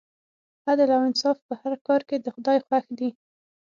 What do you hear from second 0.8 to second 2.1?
او انصاف په هر کار